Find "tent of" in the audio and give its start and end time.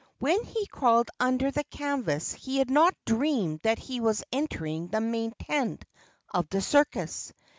5.39-6.49